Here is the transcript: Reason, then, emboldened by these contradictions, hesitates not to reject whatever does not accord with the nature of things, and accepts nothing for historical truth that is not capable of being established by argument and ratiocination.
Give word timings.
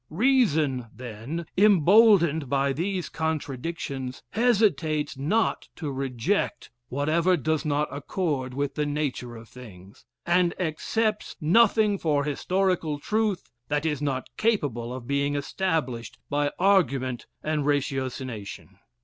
Reason, 0.09 0.87
then, 0.95 1.45
emboldened 1.55 2.49
by 2.49 2.73
these 2.73 3.07
contradictions, 3.07 4.23
hesitates 4.31 5.15
not 5.15 5.69
to 5.75 5.91
reject 5.91 6.71
whatever 6.89 7.37
does 7.37 7.65
not 7.65 7.87
accord 7.95 8.55
with 8.55 8.73
the 8.73 8.87
nature 8.87 9.35
of 9.35 9.47
things, 9.47 10.03
and 10.25 10.59
accepts 10.59 11.35
nothing 11.39 11.99
for 11.99 12.23
historical 12.23 12.97
truth 12.97 13.51
that 13.67 13.85
is 13.85 14.01
not 14.01 14.25
capable 14.37 14.91
of 14.91 15.05
being 15.05 15.35
established 15.35 16.17
by 16.31 16.49
argument 16.57 17.27
and 17.43 17.67
ratiocination. 17.67 18.69